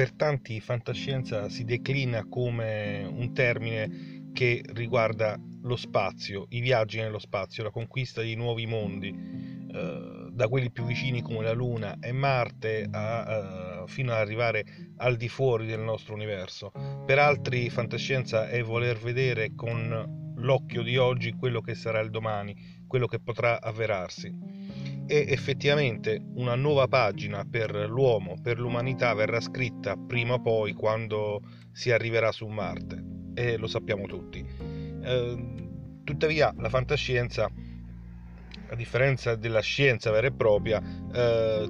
[0.00, 7.18] per tanti fantascienza si declina come un termine che riguarda lo spazio, i viaggi nello
[7.18, 12.12] spazio, la conquista di nuovi mondi, eh, da quelli più vicini come la Luna e
[12.12, 14.64] Marte a, uh, fino ad arrivare
[14.96, 16.72] al di fuori del nostro universo.
[17.04, 22.56] Per altri fantascienza è voler vedere con l'occhio di oggi quello che sarà il domani,
[22.86, 24.49] quello che potrà avverarsi
[25.10, 31.42] e effettivamente una nuova pagina per l'uomo, per l'umanità verrà scritta prima o poi quando
[31.72, 33.02] si arriverà su Marte
[33.34, 34.38] e lo sappiamo tutti.
[35.02, 35.44] Eh,
[36.04, 37.50] tuttavia la fantascienza,
[38.68, 40.80] a differenza della scienza vera e propria,
[41.12, 41.68] eh,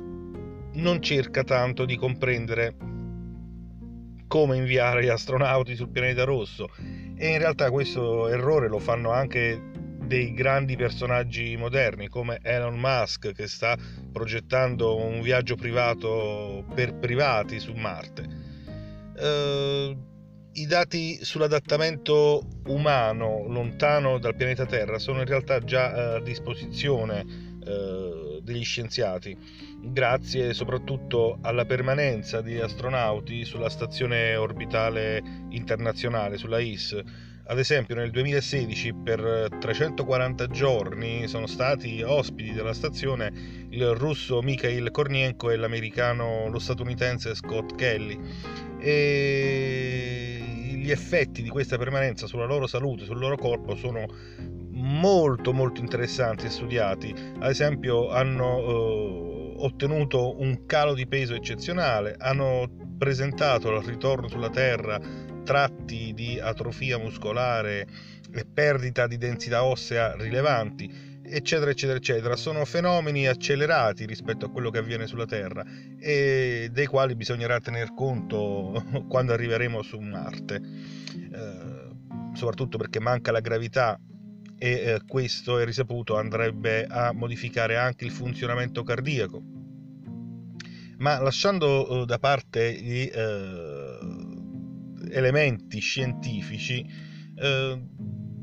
[0.72, 2.76] non cerca tanto di comprendere
[4.26, 6.68] come inviare gli astronauti sul pianeta rosso
[7.16, 9.69] e in realtà questo errore lo fanno anche
[10.10, 13.78] dei grandi personaggi moderni come Elon Musk che sta
[14.10, 18.26] progettando un viaggio privato per privati su Marte.
[19.16, 19.96] Eh,
[20.54, 27.20] I dati sull'adattamento umano lontano dal pianeta Terra sono in realtà già eh, a disposizione
[27.64, 29.38] eh, degli scienziati,
[29.80, 38.12] grazie soprattutto alla permanenza di astronauti sulla stazione orbitale internazionale, sulla IS ad esempio nel
[38.12, 43.32] 2016 per 340 giorni sono stati ospiti della stazione
[43.70, 48.16] il russo Mikhail Kornienko e l'americano, lo statunitense Scott Kelly
[48.78, 50.38] e
[50.76, 54.06] gli effetti di questa permanenza sulla loro salute, sul loro corpo sono
[54.70, 57.12] molto molto interessanti e studiati.
[57.40, 64.50] Ad esempio hanno eh, ottenuto un calo di peso eccezionale, hanno presentato al ritorno sulla
[64.50, 67.86] Terra tratti di atrofia muscolare
[68.32, 72.36] e perdita di densità ossea rilevanti, eccetera, eccetera, eccetera.
[72.36, 75.64] Sono fenomeni accelerati rispetto a quello che avviene sulla Terra
[75.98, 80.60] e dei quali bisognerà tener conto quando arriveremo su Marte,
[81.32, 81.88] eh,
[82.34, 83.98] soprattutto perché manca la gravità
[84.62, 89.42] e eh, questo è risaputo andrebbe a modificare anche il funzionamento cardiaco.
[90.98, 93.79] Ma lasciando eh, da parte gli eh,
[95.12, 96.84] elementi scientifici,
[97.36, 97.80] eh,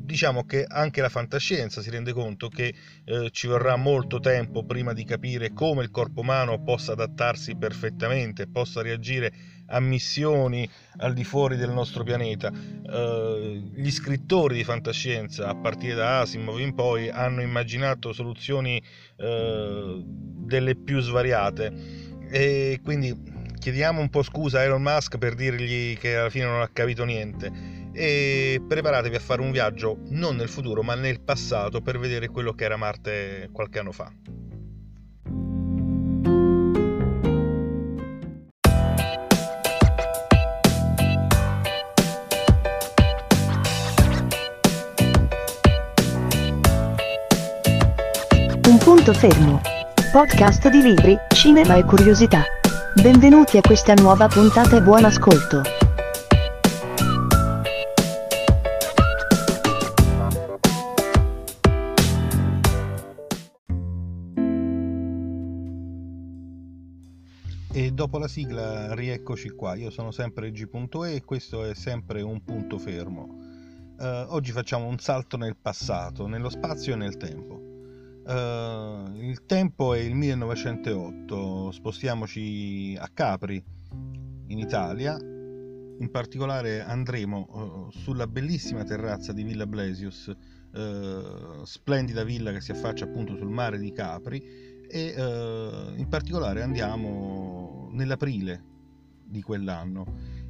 [0.07, 2.73] diciamo che anche la fantascienza si rende conto che
[3.03, 8.47] eh, ci vorrà molto tempo prima di capire come il corpo umano possa adattarsi perfettamente,
[8.47, 9.33] possa reagire
[9.67, 10.67] a missioni
[10.99, 12.49] al di fuori del nostro pianeta.
[12.49, 18.81] Eh, gli scrittori di fantascienza, a partire da Asimov in poi, hanno immaginato soluzioni
[19.17, 25.97] eh, delle più svariate e quindi chiediamo un po' scusa a Elon Musk per dirgli
[25.97, 27.51] che alla fine non ha capito niente
[27.93, 32.53] e preparatevi a fare un viaggio non nel futuro ma nel passato per vedere quello
[32.53, 34.11] che era Marte qualche anno fa.
[48.67, 49.61] Un punto fermo.
[50.11, 52.56] Podcast di libri, cinema e curiosità.
[53.01, 55.61] Benvenuti a questa nuova puntata e buon ascolto.
[67.71, 72.43] E dopo la sigla rieccoci qua, io sono sempre G.E e questo è sempre un
[72.43, 73.27] punto fermo.
[73.99, 77.66] Uh, oggi facciamo un salto nel passato, nello spazio e nel tempo.
[78.27, 83.63] Uh, il tempo è il 1908, spostiamoci a Capri,
[84.47, 85.17] in Italia.
[85.17, 92.71] In particolare andremo uh, sulla bellissima terrazza di Villa Blesius, uh, splendida villa che si
[92.71, 94.43] affaccia appunto sul mare di Capri
[94.89, 95.13] e
[95.97, 98.63] in particolare andiamo nell'aprile
[99.23, 100.05] di quell'anno.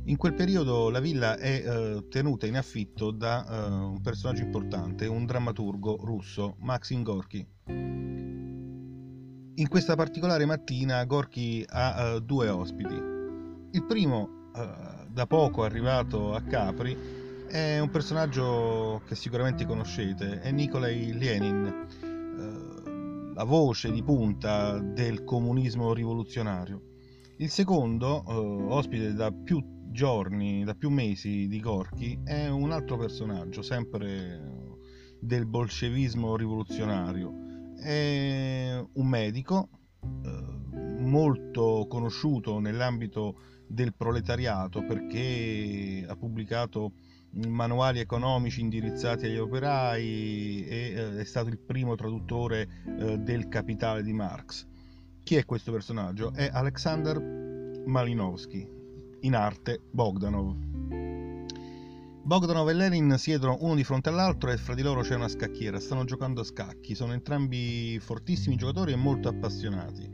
[0.07, 5.05] In quel periodo la villa è eh, tenuta in affitto da eh, un personaggio importante,
[5.05, 7.45] un drammaturgo russo, Maxim Gorky.
[9.55, 12.93] In questa particolare mattina Gorky ha uh, due ospiti.
[12.93, 16.95] Il primo, uh, da poco arrivato a Capri,
[17.49, 25.25] è un personaggio che sicuramente conoscete, è Nikolai Lenin, uh, la voce di punta del
[25.25, 26.81] comunismo rivoluzionario.
[27.39, 28.23] Il secondo,
[28.73, 34.75] ospite da più giorni, da più mesi di Gorky, è un altro personaggio, sempre
[35.19, 37.45] del bolscevismo rivoluzionario
[37.77, 39.69] è un medico
[40.01, 46.93] eh, molto conosciuto nell'ambito del proletariato perché ha pubblicato
[47.47, 52.67] manuali economici indirizzati agli operai e eh, è stato il primo traduttore
[52.99, 54.65] eh, del Capitale di Marx.
[55.23, 56.33] Chi è questo personaggio?
[56.33, 57.19] È Alexander
[57.85, 58.67] Malinowski,
[59.21, 60.55] in arte Bogdanov.
[62.27, 65.79] Bogdanov e Lenin siedono uno di fronte all'altro e fra di loro c'è una scacchiera,
[65.79, 70.09] stanno giocando a scacchi, sono entrambi fortissimi giocatori e molto appassionati,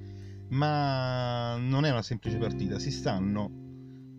[0.50, 3.50] ma non è una semplice partita, si stanno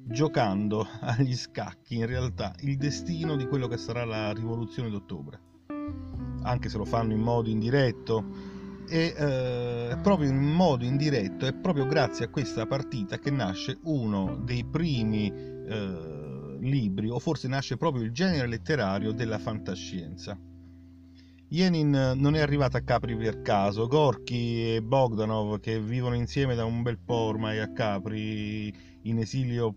[0.07, 5.41] giocando agli scacchi in realtà il destino di quello che sarà la rivoluzione d'ottobre,
[6.43, 8.54] anche se lo fanno in modo indiretto
[8.89, 14.37] e eh, proprio in modo indiretto è proprio grazie a questa partita che nasce uno
[14.43, 20.39] dei primi eh, libri o forse nasce proprio il genere letterario della fantascienza.
[21.49, 26.65] Yenin non è arrivata a Capri per caso, Gorky e Bogdanov che vivono insieme da
[26.65, 29.75] un bel po' ormai a Capri in esilio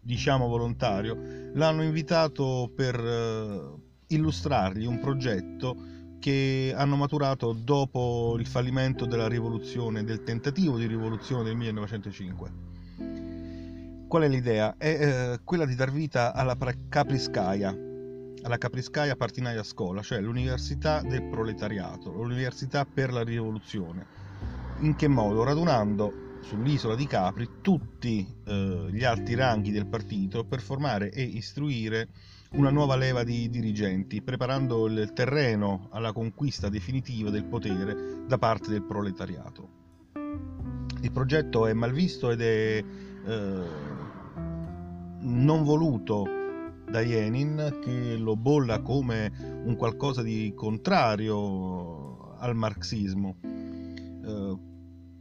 [0.00, 1.18] diciamo volontario,
[1.52, 5.76] l'hanno invitato per uh, illustrargli un progetto
[6.18, 12.50] che hanno maturato dopo il fallimento della rivoluzione, del tentativo di rivoluzione del 1905.
[14.08, 14.74] Qual è l'idea?
[14.76, 16.56] È eh, quella di dar vita alla
[16.88, 17.76] Capriskaya,
[18.42, 24.06] alla Capriskaya Partinaia Scola, cioè l'università del proletariato, l'università per la rivoluzione.
[24.80, 25.42] In che modo?
[25.44, 32.08] Radunando sull'isola di Capri tutti eh, gli alti ranghi del partito per formare e istruire
[32.50, 38.70] una nuova leva di dirigenti, preparando il terreno alla conquista definitiva del potere da parte
[38.70, 39.76] del proletariato.
[41.00, 42.84] Il progetto è malvisto ed è
[43.26, 43.62] eh,
[45.20, 46.26] non voluto
[46.90, 49.30] da Lenin che lo bolla come
[49.64, 53.36] un qualcosa di contrario al marxismo.
[53.42, 54.56] Eh,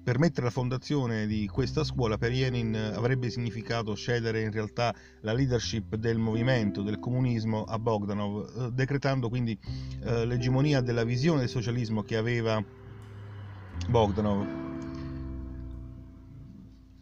[0.08, 5.98] Permettere la fondazione di questa scuola per Lenin avrebbe significato cedere in realtà la leadership
[5.98, 9.60] del movimento, del comunismo a Bogdanov, eh, decretando quindi
[10.06, 12.64] eh, l'egemonia della visione del socialismo che aveva
[13.90, 14.48] Bogdanov.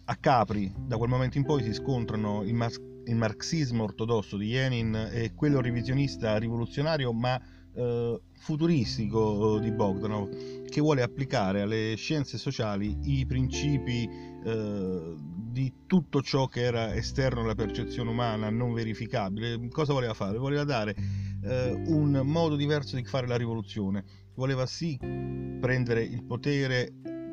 [0.05, 2.71] A Capri, da quel momento in poi, si scontrano il, mar-
[3.05, 7.39] il marxismo ortodosso di Lenin e quello revisionista rivoluzionario, ma
[7.75, 14.07] eh, futuristico eh, di Bogdanov che vuole applicare alle scienze sociali i principi
[14.43, 15.15] eh,
[15.51, 19.67] di tutto ciò che era esterno alla percezione umana, non verificabile.
[19.69, 20.37] Cosa voleva fare?
[20.37, 20.95] Voleva dare
[21.43, 24.03] eh, un modo diverso di fare la rivoluzione.
[24.35, 26.91] Voleva sì prendere il potere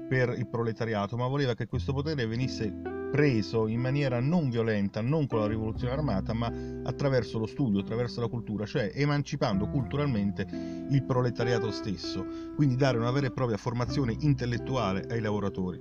[0.08, 5.26] per il proletariato, ma voleva che questo potere venisse preso in maniera non violenta, non
[5.26, 6.50] con la rivoluzione armata, ma
[6.82, 10.46] attraverso lo studio, attraverso la cultura, cioè emancipando culturalmente
[10.88, 12.24] il proletariato stesso,
[12.56, 15.78] quindi dare una vera e propria formazione intellettuale ai lavoratori.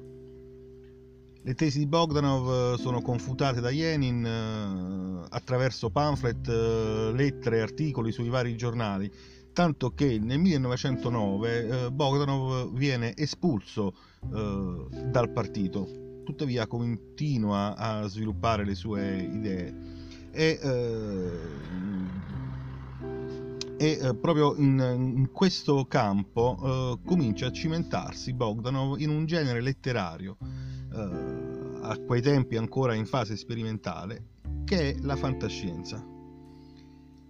[1.44, 8.12] Le tesi di Bogdanov eh, sono confutate da Lenin eh, attraverso pamphlet, eh, lettere, articoli
[8.12, 9.10] sui vari giornali,
[9.54, 19.18] tanto che nel 1909 Bogdanov viene espulso dal partito tuttavia continua a sviluppare le sue
[19.18, 19.76] idee
[20.32, 21.30] e, eh,
[23.78, 29.62] e eh, proprio in, in, questo campo eh, comincia a cimentarsi Bogdanov in un genere
[29.62, 30.38] letterario
[30.94, 34.30] eh, a quei tempi ancora in fase sperimentale
[34.64, 36.06] che è la fantascienza.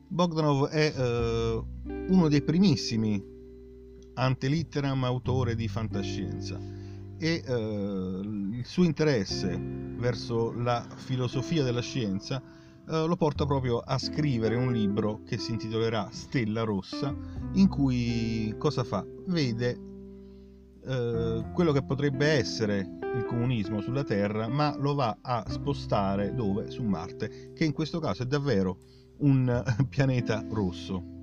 [0.07, 1.63] Bogdanov è eh,
[2.09, 3.23] uno dei primissimi
[4.13, 6.80] antelitteram autore di fantascienza
[7.21, 13.99] e eh, il suo interesse verso la filosofia della scienza eh, lo porta proprio a
[13.99, 17.15] scrivere un libro che si intitolerà Stella Rossa,
[17.53, 19.05] in cui cosa fa?
[19.27, 19.79] Vede
[20.83, 26.71] eh, quello che potrebbe essere il comunismo sulla Terra, ma lo va a spostare dove?
[26.71, 28.79] Su Marte, che in questo caso è davvero
[29.19, 31.19] un pianeta rosso.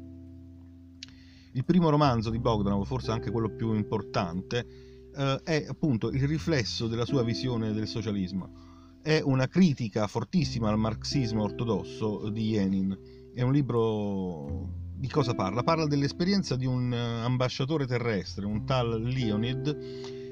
[1.55, 6.87] Il primo romanzo di Bogdanov, forse anche quello più importante, eh, è appunto il riflesso
[6.87, 8.67] della sua visione del socialismo.
[9.03, 12.97] È una critica fortissima al marxismo ortodosso di Lenin.
[13.35, 15.63] È un libro di cosa parla?
[15.63, 19.67] Parla dell'esperienza di un eh, ambasciatore terrestre, un tal Leonid,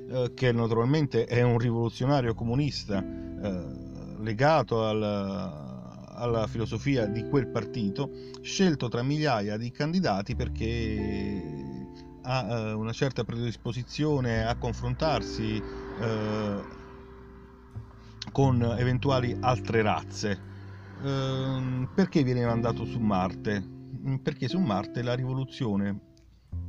[0.08, 3.64] eh, che naturalmente è un rivoluzionario comunista eh,
[4.18, 11.75] legato al, alla filosofia di quel partito, scelto tra migliaia di candidati perché
[12.26, 15.62] ha eh, una certa predisposizione a confrontarsi
[16.00, 16.64] eh,
[18.32, 20.40] con eventuali altre razze.
[21.02, 23.60] Eh, perché viene mandato su Marte?
[23.60, 26.00] Mm, perché su Marte la rivoluzione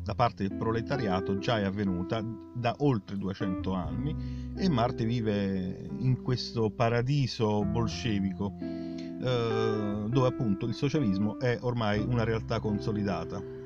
[0.03, 2.23] da parte del proletariato già è avvenuta
[2.53, 10.73] da oltre 200 anni e Marte vive in questo paradiso bolscevico eh, dove appunto il
[10.73, 13.56] socialismo è ormai una realtà consolidata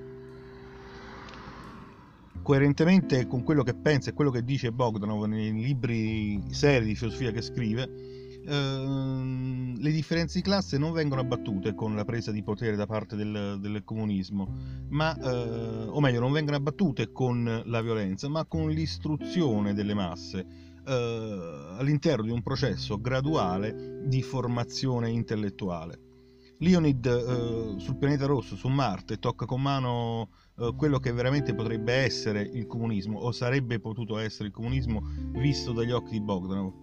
[2.41, 7.31] coerentemente con quello che pensa e quello che dice Bogdanov nei libri seri di filosofia
[7.31, 8.12] che scrive,
[8.45, 13.15] Ehm, le differenze di classe non vengono abbattute con la presa di potere da parte
[13.15, 14.55] del, del comunismo,
[14.89, 20.45] ma, eh, o meglio, non vengono abbattute con la violenza, ma con l'istruzione delle masse
[20.86, 26.10] eh, all'interno di un processo graduale di formazione intellettuale.
[26.57, 30.29] Leonid eh, sul pianeta rosso, su Marte, tocca con mano
[30.62, 35.01] eh, quello che veramente potrebbe essere il comunismo, o sarebbe potuto essere il comunismo
[35.34, 36.74] visto dagli occhi di Bogdanov.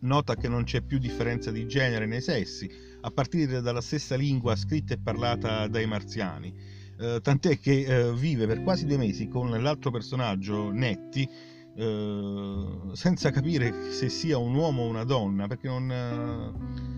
[0.00, 4.56] Nota che non c'è più differenza di genere nei sessi, a partire dalla stessa lingua
[4.56, 6.52] scritta e parlata dai marziani.
[6.98, 11.28] Eh, tant'è che eh, vive per quasi due mesi con l'altro personaggio, Netti,
[11.76, 16.95] eh, senza capire se sia un uomo o una donna, perché non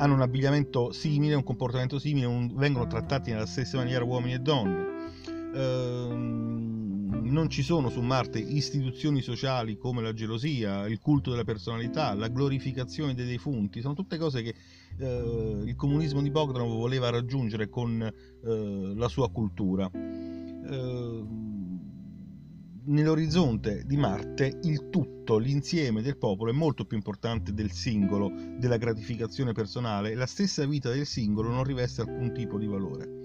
[0.00, 4.38] hanno un abbigliamento simile, un comportamento simile, un, vengono trattati nella stessa maniera uomini e
[4.38, 4.88] donne.
[5.54, 12.14] Ehm, non ci sono su Marte istituzioni sociali come la gelosia, il culto della personalità,
[12.14, 14.54] la glorificazione dei defunti, sono tutte cose che
[14.98, 19.88] eh, il comunismo di Bogdanov voleva raggiungere con eh, la sua cultura.
[19.92, 21.49] Eh,
[22.84, 28.76] nell'orizzonte di Marte il tutto, l'insieme del popolo è molto più importante del singolo, della
[28.76, 33.18] gratificazione personale la stessa vita del singolo non riveste alcun tipo di valore.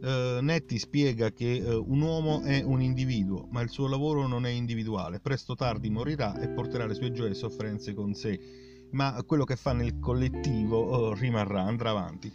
[0.00, 4.46] Uh, Netti spiega che uh, un uomo è un individuo, ma il suo lavoro non
[4.46, 8.38] è individuale, presto o tardi morirà e porterà le sue gioie e sofferenze con sé,
[8.92, 12.32] ma quello che fa nel collettivo uh, rimarrà, andrà avanti.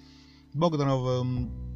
[0.52, 1.73] Bogdanov um,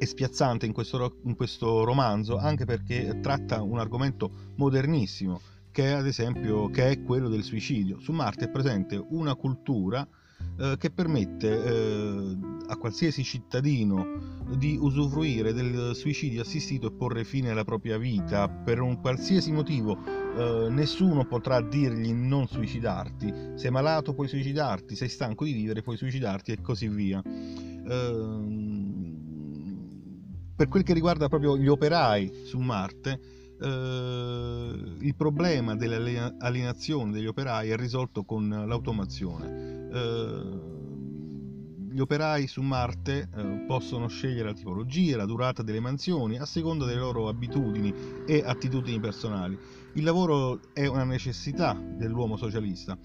[0.00, 5.38] è spiazzante in questo, in questo romanzo anche perché tratta un argomento modernissimo
[5.70, 8.00] che è ad esempio che è quello del suicidio.
[8.00, 10.08] Su Marte è presente una cultura
[10.58, 12.36] eh, che permette eh,
[12.68, 18.80] a qualsiasi cittadino di usufruire del suicidio assistito e porre fine alla propria vita per
[18.80, 19.98] un qualsiasi motivo.
[20.34, 25.98] Eh, nessuno potrà dirgli non suicidarti, sei malato puoi suicidarti, sei stanco di vivere puoi
[25.98, 27.22] suicidarti e così via.
[27.22, 28.79] Eh,
[30.60, 33.18] per quel che riguarda proprio gli operai su Marte,
[33.58, 39.88] eh, il problema dell'alienazione degli operai è risolto con l'automazione.
[39.90, 40.60] Eh,
[41.92, 46.84] gli operai su Marte eh, possono scegliere la tipologia, la durata delle mansioni a seconda
[46.84, 47.94] delle loro abitudini
[48.26, 49.58] e attitudini personali.
[49.94, 52.98] Il lavoro è una necessità dell'uomo socialista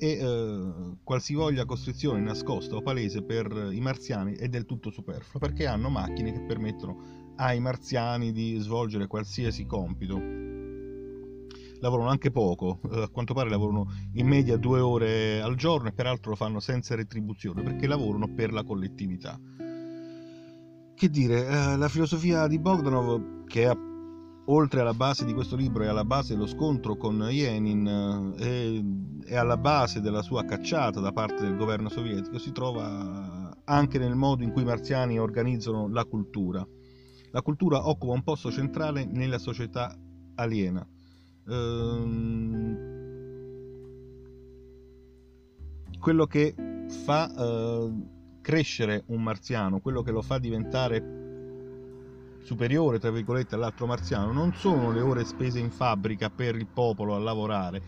[0.00, 5.66] e eh, qualsivoglia costrizione nascosta o palese per i marziani è del tutto superflua perché
[5.66, 10.18] hanno macchine che permettono ai marziani di svolgere qualsiasi compito.
[11.80, 15.92] Lavorano anche poco, eh, a quanto pare lavorano in media due ore al giorno e
[15.92, 19.38] peraltro lo fanno senza retribuzione perché lavorano per la collettività.
[20.94, 23.89] Che dire, eh, la filosofia di Bogdanov, che è
[24.52, 28.84] oltre alla base di questo libro e alla base dello scontro con Lenin e,
[29.24, 34.16] e alla base della sua cacciata da parte del governo sovietico, si trova anche nel
[34.16, 36.66] modo in cui i marziani organizzano la cultura.
[37.30, 39.96] La cultura occupa un posto centrale nella società
[40.34, 40.84] aliena.
[41.46, 42.88] Ehm,
[46.00, 46.54] quello che
[47.04, 47.92] fa eh,
[48.40, 51.20] crescere un marziano, quello che lo fa diventare
[52.42, 57.14] superiore, tra virgolette, all'altro marziano non sono le ore spese in fabbrica per il popolo
[57.14, 57.82] a lavorare,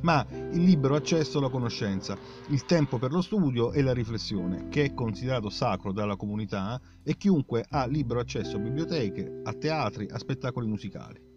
[0.00, 2.16] ma il libero accesso alla conoscenza,
[2.48, 7.16] il tempo per lo studio e la riflessione, che è considerato sacro dalla comunità e
[7.16, 11.30] chiunque ha libero accesso a biblioteche, a teatri, a spettacoli musicali.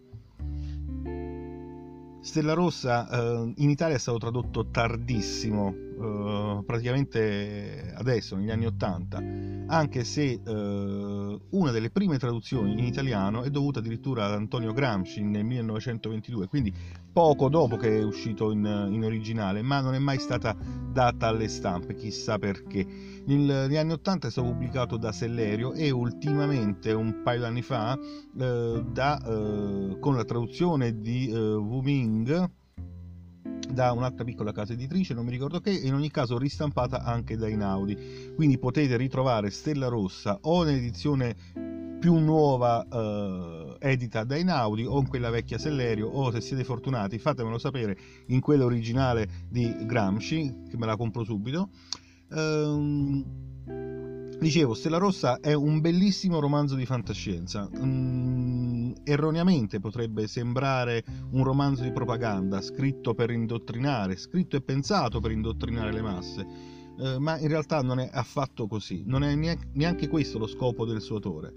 [2.26, 9.18] Stella Rossa eh, in Italia è stato tradotto tardissimo, eh, praticamente adesso, negli anni Ottanta,
[9.68, 15.22] anche se eh, una delle prime traduzioni in italiano è dovuta addirittura ad Antonio Gramsci
[15.22, 16.72] nel 1922, quindi
[17.12, 20.56] poco dopo che è uscito in, in originale, ma non è mai stata
[20.92, 22.86] data alle stampe, chissà perché.
[23.24, 28.84] Negli anni Ottanta è stato pubblicato da Sellerio e ultimamente, un paio d'anni fa, eh,
[28.88, 32.50] da, eh, con la traduzione di eh, Wu Ming,
[33.70, 37.48] da un'altra piccola casa editrice, non mi ricordo che, in ogni caso ristampata anche da
[37.48, 38.32] Inaudi.
[38.34, 41.34] Quindi potete ritrovare Stella Rossa o nell'edizione
[41.98, 47.18] più nuova eh, edita da Inaudi o in quella vecchia Sellerio o se siete fortunati
[47.18, 47.96] fatemelo sapere
[48.26, 51.70] in quella originale di Gramsci che me la compro subito.
[52.30, 53.24] Ehm,
[54.38, 57.68] dicevo, Stella Rossa è un bellissimo romanzo di fantascienza.
[57.76, 58.65] Mm,
[59.04, 65.92] erroneamente potrebbe sembrare un romanzo di propaganda, scritto per indottrinare, scritto e pensato per indottrinare
[65.92, 66.46] le masse,
[66.98, 69.34] eh, ma in realtà non è affatto così, non è
[69.72, 71.54] neanche questo lo scopo del suo autore.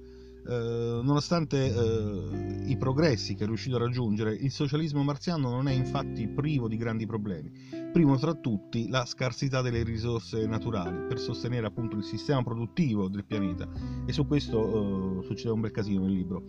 [0.47, 5.73] Eh, nonostante eh, i progressi che è riuscito a raggiungere, il socialismo marziano non è
[5.73, 7.51] infatti privo di grandi problemi
[7.91, 13.25] primo tra tutti la scarsità delle risorse naturali per sostenere appunto il sistema produttivo del
[13.25, 13.67] pianeta
[14.05, 16.43] e su questo uh, succede un bel casino nel libro.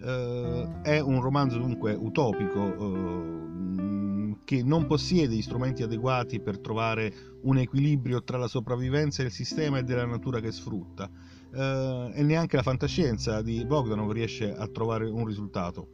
[0.00, 7.12] Uh, è un romanzo dunque utopico uh, che non possiede gli strumenti adeguati per trovare
[7.42, 11.10] un equilibrio tra la sopravvivenza del sistema e della natura che sfrutta
[11.52, 15.88] e neanche la fantascienza di Bogdanov riesce a trovare un risultato.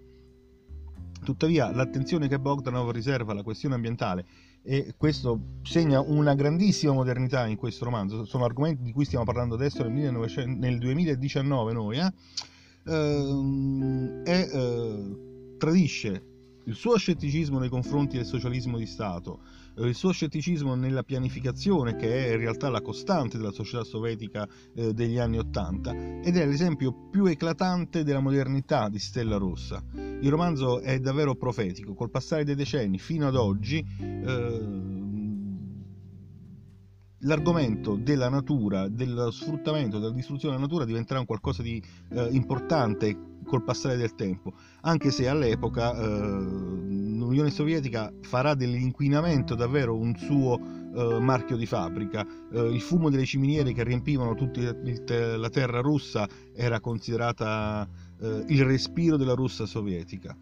[1.25, 4.27] Tuttavia l'attenzione che Bogdanov riserva alla questione ambientale
[4.63, 9.55] e questo segna una grandissima modernità in questo romanzo, sono argomenti di cui stiamo parlando
[9.55, 12.13] adesso nel, 1900, nel 2019 noi, eh?
[12.87, 16.35] Ehm, e eh, tradisce
[16.67, 19.41] il suo scetticismo nei confronti del socialismo di Stato,
[19.77, 24.49] eh, il suo scetticismo nella pianificazione, che è in realtà la costante della società sovietica
[24.75, 29.83] eh, degli anni Ottanta, ed è l'esempio più eclatante della modernità di Stella Rossa.
[29.95, 33.85] Il romanzo è davvero profetico, col passare dei decenni fino ad oggi.
[34.01, 35.06] Eh,
[37.21, 43.35] l'argomento della natura, dello sfruttamento, della distruzione della natura diventerà un qualcosa di eh, importante
[43.45, 50.59] col passare del tempo, anche se all'epoca eh, l'Unione Sovietica farà dell'inquinamento davvero un suo
[50.95, 52.27] eh, marchio di fabbrica.
[52.53, 54.75] Eh, il fumo delle ciminiere che riempivano tutta
[55.37, 57.89] la terra russa era considerata
[58.21, 60.37] eh, il respiro della Russia sovietica.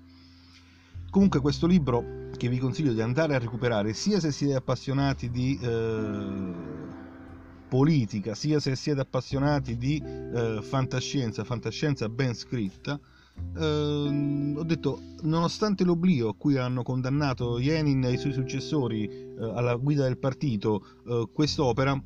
[1.14, 5.56] Comunque questo libro che vi consiglio di andare a recuperare sia se siete appassionati di
[5.62, 6.52] eh,
[7.68, 12.99] politica, sia se siete appassionati di eh, fantascienza, fantascienza ben scritta,
[13.56, 19.37] eh, ho detto, nonostante l'oblio a cui hanno condannato Lenin e i suoi successori eh,
[19.38, 21.97] alla guida del partito, eh, quest'opera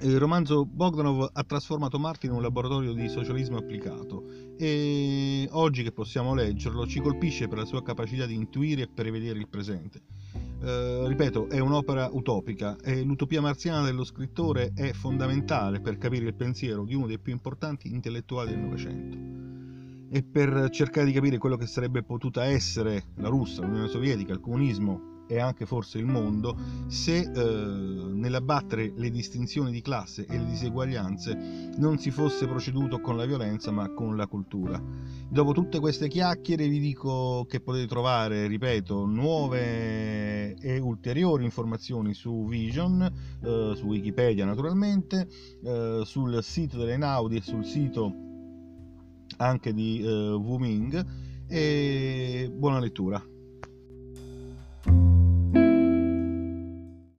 [0.00, 4.24] il romanzo Bogdanov ha trasformato Marte in un laboratorio di socialismo applicato
[4.56, 9.38] e oggi che possiamo leggerlo ci colpisce per la sua capacità di intuire e prevedere
[9.38, 10.02] il presente.
[10.62, 16.34] Eh, ripeto, è un'opera utopica e l'utopia marziana dello scrittore è fondamentale per capire il
[16.34, 19.40] pensiero di uno dei più importanti intellettuali del Novecento
[20.14, 24.40] e per cercare di capire quello che sarebbe potuta essere la Russia, l'Unione Sovietica, il
[24.40, 26.56] comunismo e anche forse il mondo
[26.88, 33.16] se eh, nell'abbattere le distinzioni di classe e le diseguaglianze non si fosse proceduto con
[33.16, 34.82] la violenza ma con la cultura.
[35.28, 42.46] Dopo tutte queste chiacchiere vi dico che potete trovare, ripeto, nuove e ulteriori informazioni su
[42.46, 45.28] Vision, eh, su Wikipedia naturalmente,
[45.64, 48.30] eh, sul sito delle Naudi e sul sito
[49.38, 51.06] anche di eh, Wuming
[51.48, 53.31] e buona lettura.